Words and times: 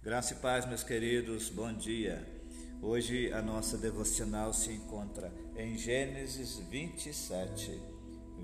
Graça 0.00 0.32
e 0.32 0.36
paz, 0.36 0.64
meus 0.64 0.84
queridos, 0.84 1.50
bom 1.50 1.72
dia. 1.72 2.24
Hoje 2.80 3.32
a 3.32 3.42
nossa 3.42 3.76
devocional 3.76 4.54
se 4.54 4.70
encontra 4.72 5.32
em 5.56 5.76
Gênesis 5.76 6.56
27, 6.70 7.82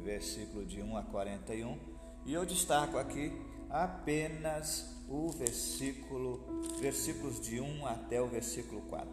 versículo 0.03 0.67
de 0.67 0.83
1 0.83 0.97
a 0.97 1.03
41, 1.05 1.79
e 2.27 2.35
eu 2.35 2.45
destaco 2.45 2.99
aqui 2.99 3.33
apenas 3.71 4.97
o 5.09 5.31
versículo, 5.31 6.45
versículos 6.81 7.41
de 7.41 7.61
1 7.61 7.87
até 7.87 8.21
o 8.21 8.27
versículo 8.27 8.83
4. 8.89 9.09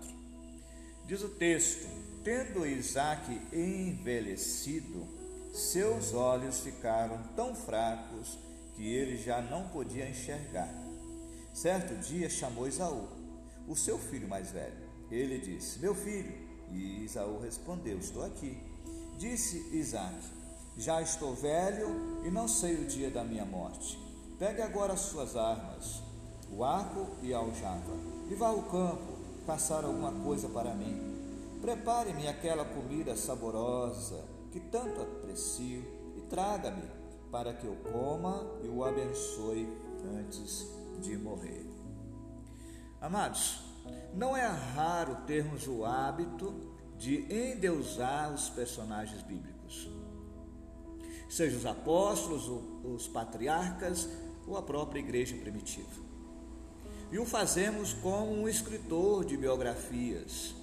Diz 1.05 1.21
o 1.21 1.29
texto: 1.29 1.87
Tendo 2.23 2.65
Isaac 2.65 3.39
envelhecido, 3.53 5.07
seus 5.53 6.11
olhos 6.15 6.61
ficaram 6.61 7.21
tão 7.35 7.53
fracos 7.53 8.39
que 8.75 8.91
ele 8.91 9.15
já 9.15 9.43
não 9.43 9.69
podia 9.69 10.09
enxergar. 10.09 10.90
Certo 11.53 11.93
dia 11.99 12.29
chamou 12.29 12.67
Isaú, 12.67 13.07
o 13.67 13.75
seu 13.75 13.97
filho 13.97 14.27
mais 14.27 14.51
velho. 14.51 14.89
Ele 15.09 15.37
disse: 15.37 15.79
Meu 15.79 15.93
filho. 15.93 16.33
E 16.71 17.03
Isaú 17.03 17.39
respondeu: 17.39 17.97
Estou 17.97 18.23
aqui. 18.23 18.57
Disse 19.17 19.57
Isaac: 19.75 20.15
Já 20.77 21.01
estou 21.01 21.35
velho 21.35 22.23
e 22.25 22.31
não 22.31 22.47
sei 22.47 22.75
o 22.75 22.85
dia 22.85 23.11
da 23.11 23.23
minha 23.23 23.45
morte. 23.45 23.99
Pegue 24.39 24.61
agora 24.61 24.93
as 24.93 25.01
suas 25.01 25.35
armas, 25.35 26.01
o 26.51 26.63
arco 26.63 27.07
e 27.21 27.33
a 27.33 27.37
aljava, 27.37 27.95
e 28.29 28.33
vá 28.33 28.47
ao 28.47 28.63
campo 28.63 29.19
caçar 29.45 29.83
alguma 29.83 30.11
coisa 30.23 30.47
para 30.47 30.73
mim. 30.73 31.11
Prepare-me 31.61 32.27
aquela 32.27 32.65
comida 32.65 33.15
saborosa 33.15 34.23
que 34.51 34.59
tanto 34.59 35.01
aprecio 35.01 35.83
e 36.17 36.21
traga-me 36.21 36.83
para 37.31 37.53
que 37.53 37.67
eu 37.67 37.75
coma 37.91 38.43
e 38.63 38.67
o 38.67 38.83
abençoe 38.83 39.69
antes 40.17 40.80
de 40.99 41.17
morrer. 41.17 41.65
Amados, 42.99 43.61
não 44.13 44.35
é 44.35 44.45
raro 44.45 45.15
termos 45.25 45.67
o 45.67 45.85
hábito 45.85 46.53
de 46.97 47.25
endeusar 47.33 48.31
os 48.33 48.49
personagens 48.49 49.23
bíblicos, 49.23 49.89
seja 51.29 51.57
os 51.57 51.65
apóstolos, 51.65 52.47
os 52.83 53.07
patriarcas 53.07 54.07
ou 54.45 54.55
a 54.57 54.61
própria 54.61 54.99
igreja 54.99 55.35
primitiva. 55.37 56.01
E 57.11 57.17
o 57.17 57.25
fazemos 57.25 57.93
como 57.93 58.31
um 58.31 58.47
escritor 58.47 59.25
de 59.25 59.35
biografias, 59.35 60.53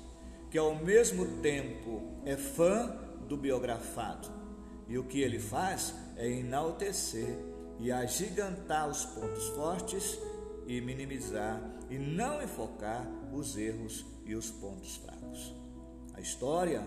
que 0.50 0.56
ao 0.56 0.74
mesmo 0.76 1.26
tempo 1.42 2.02
é 2.24 2.36
fã 2.36 2.96
do 3.28 3.36
biografado. 3.36 4.28
E 4.86 4.96
o 4.96 5.04
que 5.04 5.20
ele 5.20 5.38
faz 5.38 5.92
é 6.16 6.26
enaltecer 6.26 7.36
e 7.80 7.92
agigantar 7.92 8.88
os 8.88 9.04
pontos 9.04 9.48
fortes 9.50 10.18
e 10.66 10.80
minimizar 10.80 11.60
e 11.88 11.98
não 11.98 12.42
enfocar 12.42 13.06
os 13.32 13.56
erros 13.56 14.04
e 14.24 14.34
os 14.34 14.50
pontos 14.50 14.96
fracos. 14.96 15.54
A 16.14 16.20
história 16.20 16.82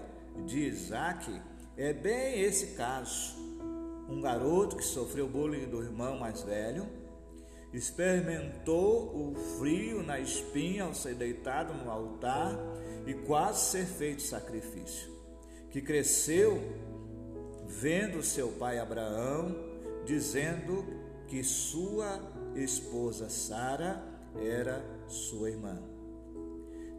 de 0.46 0.60
Isaac 0.60 1.42
é 1.78 1.94
bem 1.94 2.42
esse 2.42 2.76
caso. 2.76 3.40
Um 4.10 4.22
garoto 4.22 4.76
que 4.76 4.84
sofreu 4.84 5.28
bullying 5.28 5.70
do 5.70 5.82
irmão 5.82 6.20
mais 6.20 6.42
velho, 6.42 6.86
experimentou 7.74 9.16
o 9.16 9.36
frio 9.58 10.04
na 10.04 10.20
espinha 10.20 10.84
ao 10.84 10.94
ser 10.94 11.16
deitado 11.16 11.74
no 11.74 11.90
altar 11.90 12.54
e 13.08 13.14
quase 13.14 13.72
ser 13.72 13.86
feito 13.86 14.22
sacrifício, 14.22 15.10
que 15.70 15.82
cresceu 15.82 16.62
vendo 17.66 18.22
seu 18.22 18.50
pai 18.50 18.78
Abraão 18.78 19.71
dizendo 20.06 20.86
que 21.28 21.44
sua 21.44 22.20
esposa 22.56 23.30
Sara 23.30 24.04
era 24.36 24.84
sua 25.08 25.50
irmã. 25.50 25.78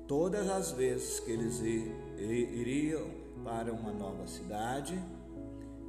Todas 0.06 0.48
as 0.48 0.72
vezes 0.72 1.20
que 1.20 1.30
eles 1.30 1.60
iriam 1.60 3.06
para 3.44 3.72
uma 3.72 3.92
nova 3.92 4.26
cidade, 4.26 4.98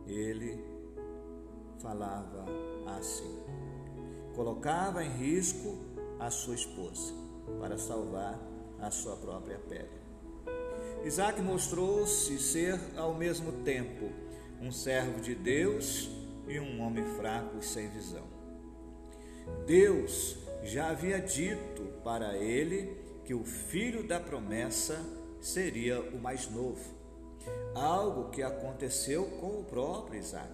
ele 0.07 0.63
falava 1.79 2.45
assim. 2.97 3.39
Colocava 4.35 5.03
em 5.03 5.09
risco 5.09 5.77
a 6.19 6.29
sua 6.29 6.55
esposa 6.55 7.13
para 7.59 7.77
salvar 7.77 8.39
a 8.79 8.89
sua 8.89 9.15
própria 9.17 9.59
pele. 9.59 10.03
Isaac 11.03 11.41
mostrou-se 11.41 12.39
ser 12.39 12.79
ao 12.95 13.13
mesmo 13.13 13.51
tempo 13.63 14.09
um 14.61 14.71
servo 14.71 15.19
de 15.19 15.35
Deus 15.35 16.09
e 16.47 16.59
um 16.59 16.81
homem 16.81 17.03
fraco 17.17 17.57
e 17.59 17.63
sem 17.63 17.89
visão. 17.89 18.27
Deus 19.65 20.37
já 20.63 20.89
havia 20.89 21.19
dito 21.19 21.83
para 22.03 22.37
ele 22.37 22.95
que 23.25 23.33
o 23.33 23.43
filho 23.43 24.07
da 24.07 24.19
promessa 24.19 24.99
seria 25.41 26.01
o 26.01 26.17
mais 26.17 26.49
novo, 26.49 26.83
algo 27.75 28.29
que 28.29 28.41
aconteceu 28.41 29.25
com 29.39 29.59
o 29.59 29.63
próprio 29.63 30.19
Isaac. 30.19 30.53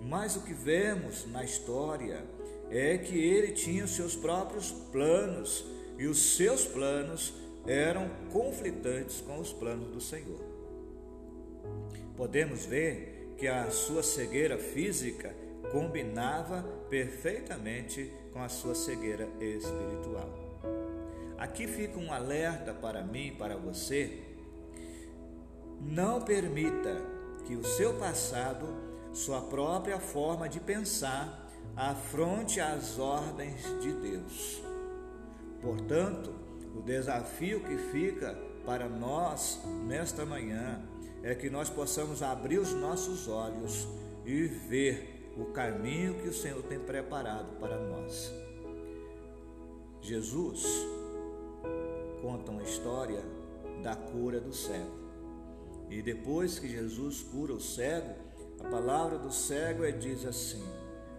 Mas 0.00 0.36
o 0.36 0.42
que 0.42 0.54
vemos 0.54 1.26
na 1.26 1.44
história 1.44 2.24
é 2.70 2.96
que 2.96 3.18
ele 3.18 3.52
tinha 3.52 3.84
os 3.84 3.90
seus 3.90 4.16
próprios 4.16 4.70
planos 4.70 5.64
e 5.98 6.06
os 6.06 6.36
seus 6.36 6.64
planos 6.64 7.34
eram 7.66 8.08
conflitantes 8.32 9.20
com 9.20 9.38
os 9.38 9.52
planos 9.52 9.88
do 9.88 10.00
Senhor. 10.00 10.40
Podemos 12.16 12.64
ver 12.64 13.19
que 13.40 13.48
a 13.48 13.70
sua 13.70 14.02
cegueira 14.02 14.58
física 14.58 15.34
combinava 15.72 16.62
perfeitamente 16.90 18.12
com 18.34 18.42
a 18.42 18.50
sua 18.50 18.74
cegueira 18.74 19.26
espiritual. 19.40 20.28
Aqui 21.38 21.66
fica 21.66 21.98
um 21.98 22.12
alerta 22.12 22.74
para 22.74 23.02
mim 23.02 23.34
para 23.38 23.56
você. 23.56 24.22
Não 25.80 26.20
permita 26.20 27.00
que 27.46 27.56
o 27.56 27.64
seu 27.64 27.94
passado, 27.94 28.66
sua 29.10 29.40
própria 29.40 29.98
forma 29.98 30.46
de 30.46 30.60
pensar, 30.60 31.50
afronte 31.74 32.60
as 32.60 32.98
ordens 32.98 33.62
de 33.80 33.90
Deus. 33.90 34.62
Portanto, 35.62 36.30
o 36.76 36.82
desafio 36.82 37.60
que 37.60 37.78
fica 37.90 38.36
para 38.66 38.86
nós 38.86 39.62
nesta 39.86 40.26
manhã 40.26 40.82
é 41.22 41.34
que 41.34 41.50
nós 41.50 41.68
possamos 41.68 42.22
abrir 42.22 42.58
os 42.58 42.72
nossos 42.72 43.28
olhos 43.28 43.86
e 44.24 44.46
ver 44.46 45.32
o 45.36 45.46
caminho 45.46 46.14
que 46.14 46.28
o 46.28 46.32
Senhor 46.32 46.62
tem 46.62 46.78
preparado 46.78 47.58
para 47.58 47.78
nós. 47.78 48.32
Jesus 50.00 50.64
conta 52.22 52.50
uma 52.50 52.62
história 52.62 53.22
da 53.82 53.94
cura 53.94 54.40
do 54.40 54.52
cego. 54.52 54.98
E 55.88 56.02
depois 56.02 56.58
que 56.58 56.68
Jesus 56.68 57.22
cura 57.22 57.52
o 57.52 57.60
cego, 57.60 58.14
a 58.60 58.68
palavra 58.68 59.18
do 59.18 59.32
cego 59.32 59.84
é, 59.84 59.90
diz 59.90 60.24
assim: 60.24 60.62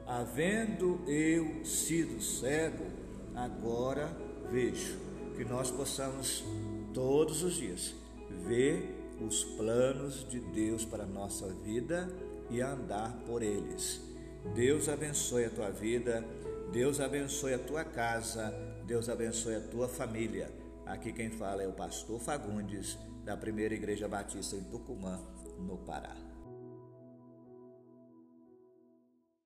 Havendo 0.05 1.01
eu 1.07 1.65
sido 1.65 2.21
cego, 2.21 2.85
agora 3.35 4.15
vejo. 4.49 4.97
Que 5.35 5.43
nós 5.45 5.71
possamos 5.71 6.43
todos 6.93 7.43
os 7.43 7.53
dias 7.53 7.93
ver 8.45 9.00
os 9.25 9.43
planos 9.43 10.27
de 10.27 10.39
Deus 10.39 10.85
para 10.85 11.03
a 11.03 11.07
nossa 11.07 11.47
vida 11.47 12.09
e 12.49 12.61
andar 12.61 13.13
por 13.25 13.41
eles. 13.41 14.01
Deus 14.55 14.89
abençoe 14.89 15.45
a 15.45 15.49
tua 15.49 15.69
vida, 15.69 16.25
Deus 16.71 16.99
abençoe 16.99 17.53
a 17.53 17.59
tua 17.59 17.83
casa, 17.83 18.53
Deus 18.85 19.07
abençoe 19.09 19.55
a 19.55 19.61
tua 19.61 19.87
família. 19.87 20.49
Aqui 20.85 21.13
quem 21.13 21.29
fala 21.29 21.63
é 21.63 21.67
o 21.67 21.73
pastor 21.73 22.19
Fagundes, 22.19 22.97
da 23.23 23.37
Primeira 23.37 23.73
Igreja 23.73 24.07
Batista 24.07 24.55
em 24.55 24.63
Tucumã, 24.63 25.19
no 25.59 25.77
Pará. 25.77 26.30